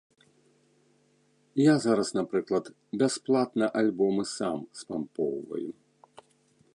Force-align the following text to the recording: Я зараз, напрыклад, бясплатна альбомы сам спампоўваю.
Я 1.59 1.75
зараз, 1.83 2.09
напрыклад, 2.19 2.65
бясплатна 3.03 3.65
альбомы 3.81 4.23
сам 4.35 4.57
спампоўваю. 4.83 5.67